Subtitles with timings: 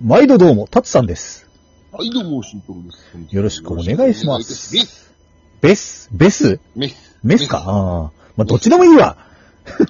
[0.00, 1.46] 毎度どうも、タツさんです。
[1.92, 2.90] はい、どうも、シンプルで
[3.30, 3.36] す。
[3.36, 5.12] よろしくお願いしますメス。
[5.60, 6.58] ベスベス？
[6.74, 7.18] メス。
[7.22, 7.58] メスか？
[7.58, 8.12] ああ。
[8.34, 9.18] まあ、どっちでもいいわ。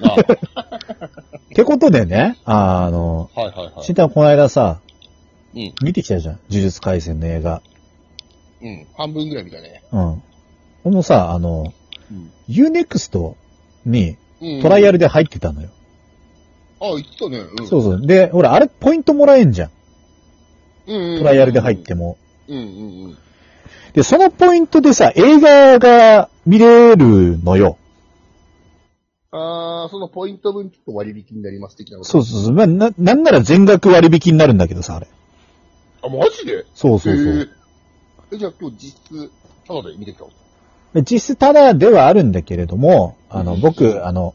[0.02, 3.72] あ ってことでね、あの、はいはいはい。
[3.82, 4.80] 新太郎この間さ、
[5.54, 5.72] うん。
[5.80, 6.40] 見てきたじゃん。
[6.50, 7.62] 呪術廻戦の映画。
[8.62, 8.86] うん。
[8.96, 9.84] 半分ぐらい見たね。
[9.92, 10.22] うん。
[10.82, 11.72] このさ、あの、
[12.10, 12.32] うん。
[12.48, 13.34] Unext
[13.86, 15.68] にうんトライアルで入ってたのよ。
[16.80, 17.38] あ、言ってたね。
[17.60, 17.68] うん。
[17.68, 18.04] そうそう。
[18.04, 19.70] で、ほら、あれポイントもらえんじゃん。
[20.86, 21.18] うん。
[21.18, 22.16] トライアルで入っても。
[22.48, 22.66] うんうんう
[23.08, 23.18] ん。
[23.92, 27.76] で、そのポイントでさ、映画が見れるのよ。
[29.32, 32.10] あー、そのポイント分ちょっと割引になります的なこと？
[32.10, 32.52] そうそうそう。
[32.52, 35.06] まあ、な、なんなら全額割引になるんだけどさ、あれ。
[36.02, 36.64] あ、マジで？
[36.74, 37.24] そうそうそう。
[37.24, 37.48] へー
[38.32, 39.30] え、じゃあ今日実質、
[39.66, 40.30] ただで見てきたの？
[40.94, 44.34] で実質ただではあるんだけれども、あの、僕、あの、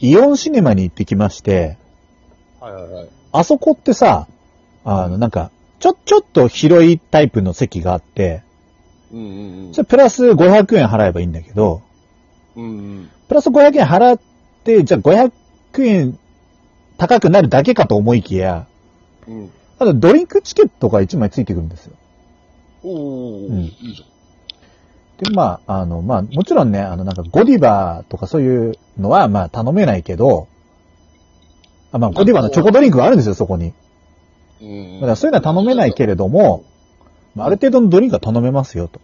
[0.00, 1.76] イオンシネマに行ってきまして、
[2.60, 3.08] はいはいはい。
[3.32, 4.28] あそこってさ、
[4.84, 8.42] あの、なんか、ちょ、ちょっと広いタイプの席があって、
[9.12, 11.82] うんうんそれプラス500円払えばいいんだけど、
[12.56, 12.64] うん。
[12.64, 13.10] うんうん。
[13.28, 14.20] プラス500円払っ
[14.64, 15.32] て、じゃあ500
[15.84, 16.18] 円
[16.98, 18.66] 高くなるだけかと思いきや、
[19.26, 19.50] うん。
[19.78, 21.96] あとドリンクチケットが1枚ついてくるんですよ。
[22.82, 24.04] おー、うんいいじ
[25.18, 30.46] で、まあ、あの、まあ、もちろんね、あの、なんか、ゴディバとかそういうのは、まあ、頼めないけど、
[31.90, 33.74] あまあ、ゴディバのチョコドリンクがあるんですよ、そこに。
[34.60, 36.64] だからそういうのは頼めないけれども、
[37.34, 39.00] まあ、ある程度のドリンクは頼めますよと。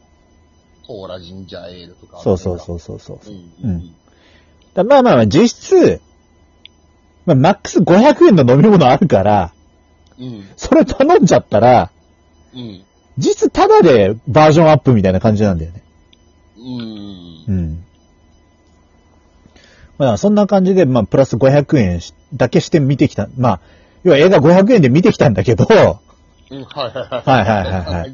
[0.87, 2.19] コーラジンジャーエールとか。
[2.19, 3.19] そうそうそうそうそう。
[3.63, 3.71] うん。
[3.71, 3.95] うん。
[4.75, 6.01] だまあまあまあ、実質、
[7.27, 9.55] まあ、マックス500円の飲み物あるから、
[10.19, 10.49] うん。
[10.57, 11.91] それ頼んじゃったら、
[12.55, 12.85] うん。
[13.17, 15.83] 実質タダでバージョンアップみたいな感じなんだよね。
[16.57, 17.45] うん。
[17.47, 17.85] うん。
[19.97, 23.29] まあ、そんな感じで、まあ、プラス500円しだけして見てきた。
[23.37, 23.61] まあ、
[24.05, 25.67] 要は映画500円で見てきたんだけど、
[26.51, 27.23] うん、はいはいはい。
[27.25, 28.05] はいは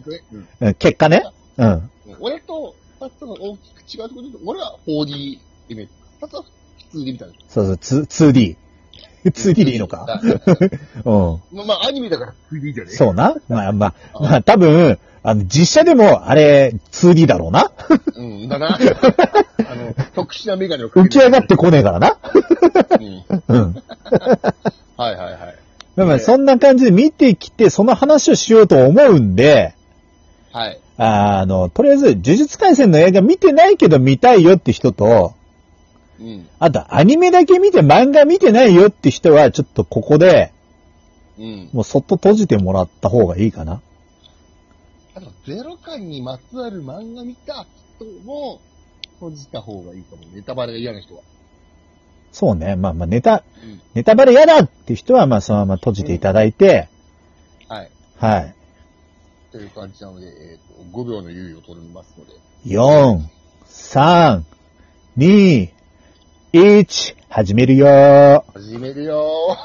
[0.60, 1.24] いはい結果ね。
[1.58, 1.90] うん。
[2.20, 5.88] 俺と、二つが大きく違うところで、俺は 4D イメージ。
[6.20, 6.42] 二つは
[6.92, 8.56] 普通で見たんですそうそう、2- 2D。
[9.24, 10.06] 2D でいいのか？
[11.04, 11.40] うん。
[11.52, 13.34] まあ、まあ、アニメだから 2D じゃねそうな。
[13.48, 17.70] まあまあ、まあ多分、あの、実写でも、あれ、2D だろうな。
[18.16, 18.22] う。
[18.22, 18.78] うん、だな。
[18.78, 22.16] あの、特殊なメガネを浮き上がってこねえからな。
[22.98, 23.24] うん。
[23.48, 23.82] うん。
[24.96, 25.56] はいはいはい。
[26.00, 29.74] まあまあ、そんな感じで見てきて、その話をしようと思うんで、
[30.50, 30.80] はい。
[30.96, 35.34] あの、とりあえず、呪術廻戦の映画見てないけど見たいよって人と、
[36.18, 36.48] うん。
[36.58, 40.52] あと、アニメだけ見て漫画見てないよって人は、ちょっとここで、
[41.38, 41.70] うん。
[41.72, 43.82] もうそっと閉じてもらった方がいいかな。
[45.14, 47.66] あと、ゼロ感にまつわる漫画見た
[47.98, 48.60] 人も、
[49.14, 50.22] 閉じた方がいいかも。
[50.34, 51.22] ネタバレが嫌な人は。
[52.32, 52.76] そうね。
[52.76, 53.80] まあまあ、ネタ、うん。
[53.94, 56.88] ネタバレ嫌だって人は、まあそのまま閉じていただいて、
[57.68, 57.90] はい。
[58.18, 58.54] はい。
[59.52, 62.32] という感じなので、えっ、と、5秒の猶予を取りますので。
[62.66, 63.20] 4、
[63.66, 64.42] 3、
[65.18, 65.70] 2、
[66.52, 68.42] 1、始めるよー。
[68.52, 69.56] 始めるよ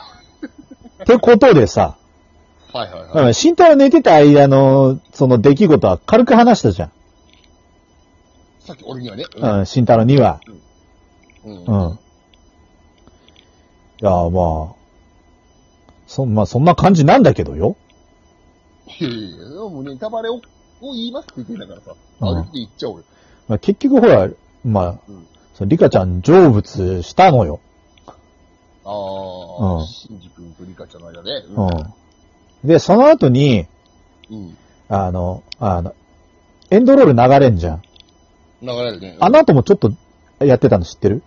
[1.03, 2.77] ってことでさ、ー。
[2.77, 3.09] はいはいはい。
[3.13, 6.91] まあ慎太郎寝てた間の、その出来事は軽く話したじゃん。
[8.61, 9.25] さっき俺にはね。
[9.35, 10.41] うん、慎太郎には。
[11.43, 11.63] うん。
[11.65, 11.77] う。
[11.93, 11.99] ん。
[14.05, 14.75] いや、まあ、
[16.05, 17.75] そ、まあそんな感じなんだけどよ。
[18.99, 20.41] いやいやいや、でもネタバレをを
[20.93, 21.95] 言いますって言ってんだからさ。
[22.21, 23.03] うんあれって言っちゃおうよ。
[23.47, 24.29] まあ、結局ほら、
[24.63, 25.27] まあ、うん。
[25.55, 27.59] そのリカちゃん成仏したのよ。
[28.83, 31.31] ああ、うんシンジ君とリカちゃんの間で。
[32.63, 32.67] うん。
[32.67, 33.65] で、その後に、
[34.29, 34.55] うん。
[34.87, 35.95] あの、あの、
[36.69, 37.81] エンドロール流れんじゃん。
[38.61, 39.17] 流れるね。
[39.19, 39.91] あの後もちょっと
[40.39, 41.23] やってたの知ってる？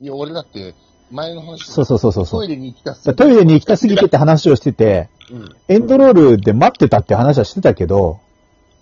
[0.00, 0.76] いや、俺だって、
[1.10, 2.48] 前の話そうそうそうそうトイ。
[2.48, 5.56] レに行きたすトイレに行きたすぎてって話をしてて、うん。
[5.68, 8.20] エンドロールで待ってたって話はしてたけど、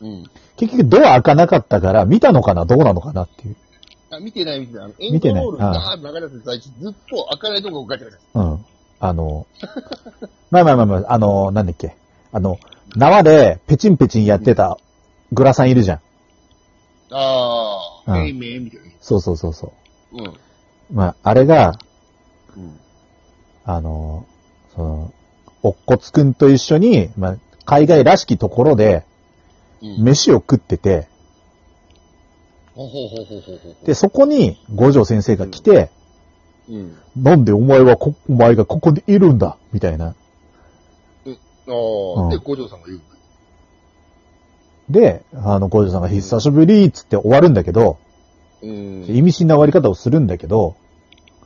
[0.00, 0.31] うん。
[0.56, 3.56] 結局ドア開かなかったから見たのかなどうなのかなっていう。
[4.11, 4.94] あ、見てない見てない。
[4.99, 8.41] エンドロールが流れてる最中、ずっと開かないとこがガチャガチャ。
[8.41, 8.65] うん。
[9.00, 9.47] あの、
[10.50, 11.94] まあまあまあまあ、あの、なんだっけ。
[12.33, 12.59] あの、
[12.97, 14.79] 縄でペチンペチンやってた
[15.32, 16.00] グラさんいるじゃん。
[17.11, 18.87] ああ、うんめいめいみたいな。
[19.00, 19.73] そうそうそうそ
[20.12, 20.17] う。
[20.17, 20.35] うん。
[20.93, 21.79] まあ、あれが、
[22.56, 22.81] うん。
[23.65, 24.27] あの、
[24.75, 25.12] その、
[25.62, 29.05] おっこつくんと一緒に、まあ、海外らしきところで、
[29.83, 30.05] うん。
[30.05, 31.09] 飯を食ってて。
[33.85, 35.91] で、そこに五条先生が来て、
[36.69, 36.97] うん。
[37.17, 39.56] なんでお前はこ、お前がここにいるんだ？
[39.73, 40.06] みたいな。
[40.06, 40.15] あ
[41.27, 43.01] うんあ、で、五条さんが言う。
[44.91, 47.99] で、あの、五条さんが久しぶりっつって終わるんだけど、
[48.62, 49.05] うん。
[49.06, 50.77] 意味深な終わり方をするんだけど、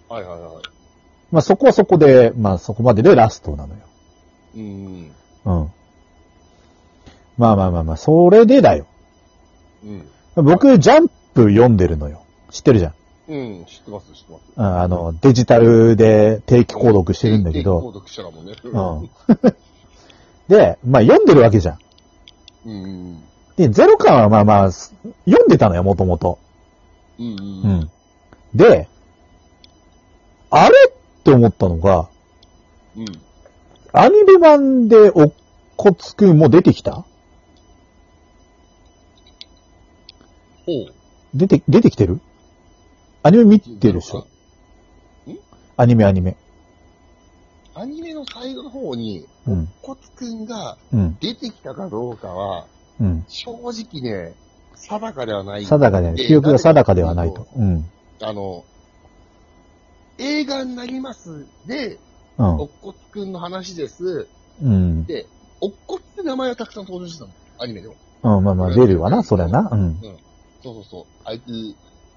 [0.09, 0.72] はいはいはい。
[1.33, 3.81] まあそこはそこで、まあそこまででラストなのよ。
[4.55, 5.11] うん。
[5.47, 5.73] うん。
[7.39, 8.87] まあまあまあまあ、それでだよ。
[10.37, 10.45] うん。
[10.45, 12.23] 僕、ジャンプ読んでるのよ。
[12.51, 12.95] 知ってるじゃん。
[13.29, 14.43] うん、知ってます、知ってます。
[14.57, 18.01] うんあの、デジタルで定期購読してるんだけ定期購ど。
[18.01, 18.53] 読者だもんね。
[18.63, 19.11] うん。
[20.49, 21.79] で、まあ読んでるわけじゃん。
[22.67, 22.75] うん。
[22.75, 23.23] うん。
[23.57, 26.39] で、ゼロ感はまあまあ、読んでたのよ、もともと。
[27.19, 27.27] うん。
[27.29, 27.33] う。
[27.35, 27.91] ん。
[28.55, 28.89] で、
[30.51, 30.75] あれ
[31.23, 32.09] って思ったのが、
[32.97, 33.07] うん。
[33.93, 35.33] アニメ版でおっ
[35.77, 37.05] こつくんも出てきた？
[40.67, 40.93] ほう。
[41.33, 42.21] 出て、出てきてる？
[43.23, 44.27] アニメ見てるでしょ
[45.77, 46.37] アニメアニメ。
[47.75, 49.69] アニメの最後の方に、うん。
[49.81, 51.17] コツくんがうん。
[51.21, 52.67] 出てきたかどうかは、
[53.01, 53.25] うん。
[53.29, 54.35] 正直ね、
[54.75, 55.65] 定かではない。
[55.65, 56.17] 定かではない。
[56.17, 57.47] 記憶が定かではないと。。
[57.57, 57.87] うん。
[58.21, 58.65] あの、
[60.23, 61.99] 映画になりますで、
[62.39, 64.29] うんおっこつくんの話です。
[64.63, 65.05] うん。
[65.05, 65.27] で、
[65.61, 67.31] おっこつって名前はたくさん登場してたの。
[67.59, 67.95] アニメでも。
[68.23, 69.69] うん、まあまあ出るわな、そりゃな。
[69.71, 70.01] うん。
[70.63, 71.05] そうそうそう。
[71.25, 71.45] あいつ、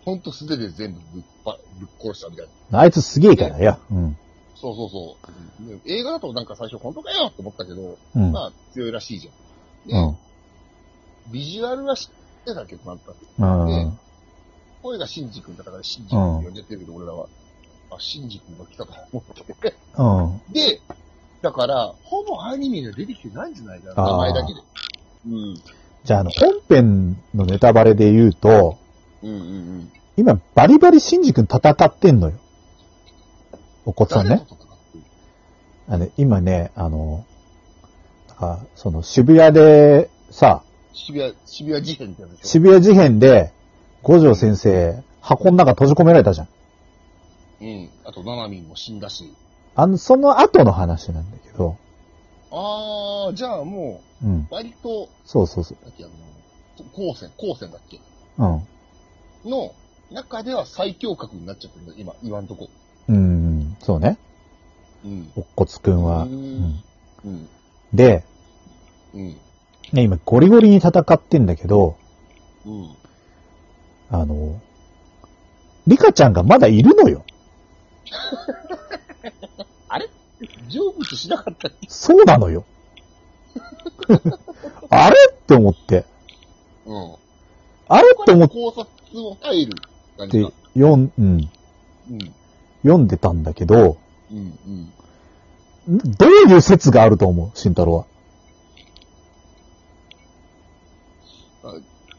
[0.06, 2.80] ほんと素手で全部ぶっぱぶっ殺したみたいな。
[2.80, 3.78] あいつすげえからよ。
[3.92, 4.18] うん。
[4.56, 5.18] そうそうそ
[5.60, 5.72] う。
[5.72, 8.32] うん映画だとなんか最初本当かよって思ったけど、うん。
[8.32, 9.90] まあ強いらしいじゃん。
[9.90, 10.18] で、うん。
[11.34, 12.12] ビジュアルは知っ
[12.46, 14.00] てたけど、なんか、うん。
[14.82, 17.28] 声がシンジ君だからシンジ君って呼んでてるけど、俺らは。
[17.98, 19.76] あ、シンジ君が来たと思って。
[19.98, 20.54] うん。
[20.54, 20.82] で、
[21.42, 24.60] だから、ほぼアニメには出てきてないんじゃないかな、名前だけで。
[25.28, 25.62] うん。
[26.04, 28.78] じゃあ、あの、本編のネタバレで言うと、
[29.22, 29.92] うんうんうん。
[30.18, 32.38] 今、バリバリシンジ君戦ってんのよ。
[33.86, 34.46] おこつさんね。
[35.88, 37.26] あの、今ね、あの、
[38.30, 40.64] なんか、その渋谷でさ、
[40.94, 43.52] 渋谷、渋谷事変ってやつ渋谷事変で、
[44.02, 46.48] 五条先生、箱の中閉じ込められたじゃん。
[47.66, 47.90] うん。
[48.06, 49.34] あと、ナナミンも死んだし。
[49.76, 51.76] あの、その後の話なんだけど、
[52.52, 54.38] あー、じゃあもうん。
[54.42, 55.78] う、割と、そうそうそう。
[55.84, 56.14] だっけ、あの、
[56.94, 58.00] 光線、光線だっけ？
[58.38, 59.50] うん。
[59.50, 59.74] の
[60.12, 62.70] 中では最強格になっちゃってるんだ、今、今んとこ。
[63.08, 64.18] うん、そうね。
[65.04, 65.32] うん。
[65.36, 66.24] おっこつくんは。
[66.24, 66.84] ううんん。
[67.26, 67.50] うん。
[67.94, 68.24] で、
[69.14, 69.38] うん。
[69.94, 71.96] ね、今ゴリゴリに戦ってんだけど、
[72.66, 72.96] うん。
[74.10, 74.62] あの、
[75.88, 77.24] リカちゃんがまだいるのよ。
[80.70, 81.68] 成仏しなかった？
[81.70, 82.66] っけそうなのよ。
[84.90, 85.16] あれ？
[85.32, 86.06] って思って。
[86.86, 87.16] うん。
[87.88, 88.10] あれ？
[88.10, 88.88] って思っ考察
[89.26, 89.74] を入る
[90.18, 90.52] 感じてか。
[90.74, 91.50] 読ん、うん、
[92.10, 92.36] うん。
[92.84, 93.98] 読んでたんだけど、
[94.32, 94.60] うん。
[95.88, 95.98] うん。
[95.98, 97.58] んどういう説があると思う？
[97.58, 98.06] 慎太郎は。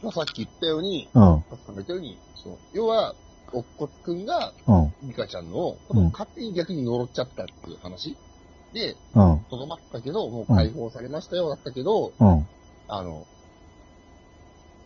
[0.02, 3.14] まあ、さっき言ったように、うん、さっき言ったように、その要は、
[3.52, 8.16] おっこつくんが、うん、ミカちゃんの、うん勝手に逆に呪っちゃったっていう話
[8.72, 12.46] で、うん、とどまったけど、もう解放されましたよ、だったけど、うん、
[12.88, 13.26] あの、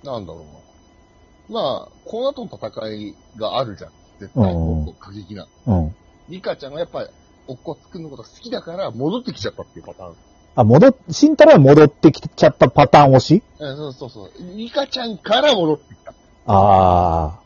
[0.05, 1.61] なんだろうな。
[1.62, 3.91] まあ、この後の戦いがあるじゃん。
[4.21, 5.47] 絶対、うんもっと過激な。
[5.67, 5.95] うん。
[6.29, 7.09] ミカちゃんがやっぱり、
[7.49, 10.17] おっこつくんのこと好きだから戻ってきちゃったっていうパターン。
[10.55, 13.43] あ、戻っ、慎太郎は戻ってきちゃったパターン押し？
[13.59, 14.31] うん、そうそうそう。
[14.55, 16.15] ミカちゃんから戻ってきた。
[16.47, 17.41] あ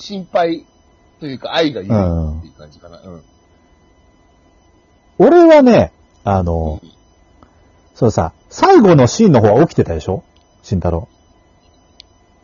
[0.00, 0.64] 心配
[1.18, 3.00] というか愛がゆいっていう感じかな。
[3.00, 3.16] うん。
[3.16, 3.20] ー。
[5.18, 5.92] 俺はね、
[6.22, 6.80] あの、
[7.94, 10.22] そうさ、最後のシーンの方は起きてたでしょ？
[10.62, 11.08] 慎太郎。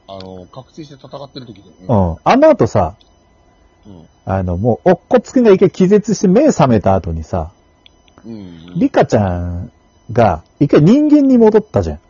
[0.09, 1.71] あの、覚醒して戦ってる時で。
[1.87, 1.95] う。
[1.95, 2.17] ん。
[2.25, 2.97] あの後さ、
[3.87, 4.09] うん。
[4.25, 7.52] あの、もう、おっこつくんが一回気絶して目覚めた後にさ、
[8.25, 8.33] うん。
[8.33, 8.78] うん。
[8.81, 9.71] リカちゃん
[10.11, 12.00] が一回人間に戻ったじゃん。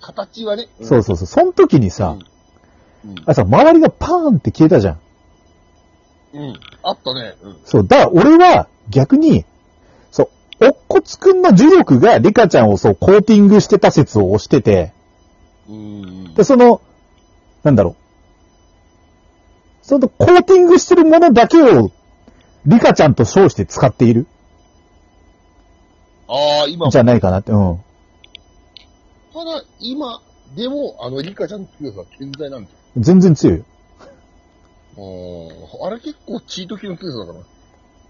[0.00, 0.68] 形はね。
[0.80, 1.26] そうそうそう。
[1.26, 2.29] その時にさ、うん。
[3.26, 5.00] あさ、周りがパーンって消えたじゃん。
[6.34, 6.42] うん。
[6.42, 6.60] うん。
[6.82, 7.34] あったね。
[7.42, 7.56] うん。
[7.64, 7.86] そう。
[7.86, 9.44] だから俺は逆に、
[10.10, 10.30] そ
[10.60, 14.92] う、おっこつくんの呪力がリカちゃんをそうコーティングしてた説を押してて、
[15.68, 16.34] うん。
[16.34, 16.80] で、その、
[17.62, 17.96] なんだろう。
[19.82, 21.90] そのコーティングしてるものだけを
[22.66, 24.26] リカちゃんと称して使っている
[26.28, 27.50] ああ、今もじゃないかなって。
[27.50, 27.80] うん。
[29.32, 30.20] ただ、今
[30.54, 32.78] でも、あの、リカちゃんの強さは健在なんですよ。
[32.96, 33.64] 全然強いよ。
[34.96, 37.44] あーあれ結構チート級の強さだから。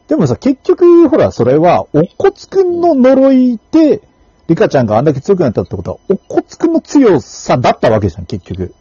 [0.08, 4.02] でもさ、結局、ほら、それは、おっこつくんの呪いで、
[4.48, 8.74] リカちゃんがあんだけ強くなったってことは、おっこつくんの強さだったわけじゃん、結局。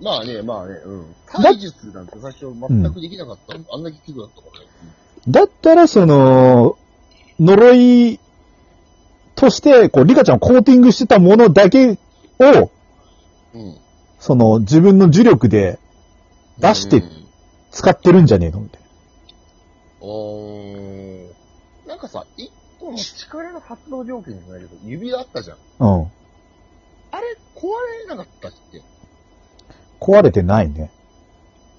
[0.00, 1.14] まあね、まあね、うん。
[1.26, 3.54] 体術なんて最初全くできなかった。
[3.54, 4.66] あんだけ強くなったからね。
[5.26, 6.78] だったら、その、
[7.40, 8.20] 呪い
[9.34, 11.98] として、こう、リカちゃんをコーティングしてたものだけ
[12.38, 12.70] を、
[13.54, 13.76] うん。
[14.26, 15.78] その、自分の呪力で
[16.58, 17.26] 出してうん
[17.70, 18.60] 使ってるんじゃねえの？
[18.60, 18.80] みたい
[20.00, 21.28] おー
[21.86, 22.50] なんかさ、一
[22.80, 25.58] この力の発動条件じゃないけど、指輪あったじゃん。
[25.58, 25.60] う
[26.04, 26.10] ん。
[27.10, 27.66] あれ、壊
[28.08, 28.80] れなかったっけ？
[30.00, 30.90] 壊れてないね。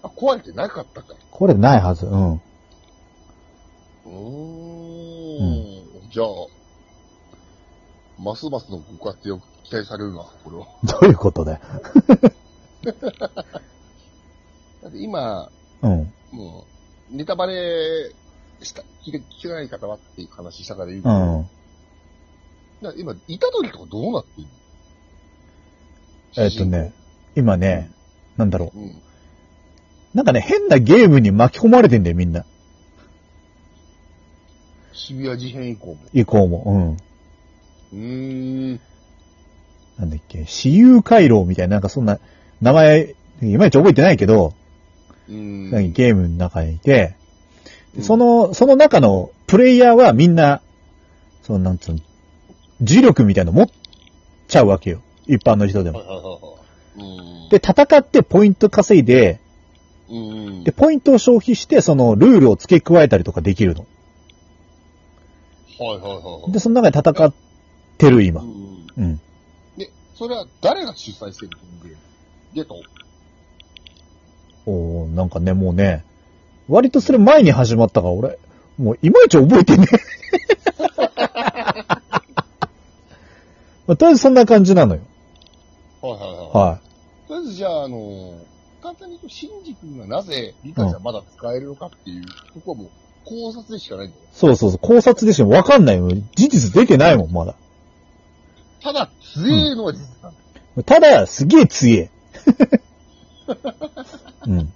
[0.03, 1.15] あ、壊れてなかったか。
[1.31, 2.05] 壊れてないはず。
[2.05, 2.33] うん。
[2.33, 6.09] うーん。
[6.11, 6.27] じゃあ、
[8.21, 10.67] ますますのご活躍期待されるな、これは。
[10.83, 11.59] どういうことだよ。
[14.83, 15.49] だって今、
[15.81, 16.13] うん。
[16.31, 16.65] も
[17.11, 18.11] う、ネタバレ
[18.61, 21.49] した、聞け、聞けない方はっていう話したから言うけど、うん。
[22.81, 24.47] だ今、いた時とかどうなってる
[26.37, 26.43] の？
[26.43, 26.93] えっとね、
[27.35, 27.91] 今ね、
[28.37, 28.79] なんだろう。
[28.79, 29.01] うん。
[30.13, 32.45] なんかね、変なゲームに巻き込まれてんだよ、みんな。
[34.93, 35.97] 渋谷事変以降も。
[36.13, 36.97] 以降も。
[37.91, 37.99] うん。
[37.99, 38.79] うーん。
[39.99, 42.19] なんだっけ、私有回廊みたいな、なんかそんな、
[42.61, 44.53] 名前、いまいち覚えてないけど、
[45.29, 45.35] うー
[45.89, 45.93] ん。
[45.93, 47.15] ゲームの中にいて、
[47.97, 50.61] うんその、その中のプレイヤーはみんな、
[51.43, 51.99] その、なんつうの、
[52.81, 53.67] 磁力みたいなの持っ
[54.49, 55.01] ちゃうわけよ。
[55.27, 56.01] 一般の人でも。
[57.49, 59.39] で、戦ってポイント稼いで。
[60.65, 63.85] で、ポイントを消費して、その、ルールを付け加えたりとかできるの。
[65.79, 66.51] はいはいはいはい。
[66.51, 67.33] で、その中で戦っ
[67.97, 69.01] てる、今う。
[69.01, 69.21] ん。
[70.15, 71.95] それは誰が主催してるんで、
[72.53, 72.81] ゲト。
[74.65, 76.03] おーなんかね、もうね、
[76.69, 78.39] 割とそれ前に始まったから、俺、
[78.77, 79.87] もういまいち覚えてね。
[83.87, 85.01] まあ、とりあえずそんな感じなのよ。
[86.01, 86.37] はいはいはい。
[86.37, 86.79] は
[87.27, 88.37] とりあえずじゃあ、あのー、
[88.81, 92.89] 簡単に言うと、シンジ君がなぜリカちゃんまだ使えるのかっていう、そこはもう
[93.25, 94.23] 考察でしかないんだよ。
[94.23, 94.27] い。
[94.31, 95.49] そうそうそう、考察でしょ。
[95.49, 96.09] わかんないよ。
[96.09, 97.55] 事実出てないもん、まだ。
[98.85, 100.37] ただ、強えのは事実なんだ
[100.75, 100.83] よ。
[100.83, 102.09] ただ、すげえ強え。
[104.45, 104.71] うん。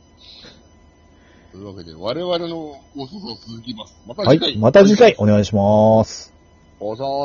[1.52, 3.94] というわけで、我々のご想像続きます。
[4.08, 4.40] またはい。
[4.40, 4.58] 次回。
[4.58, 6.34] また次回お願いします。
[6.80, 7.10] おざーす。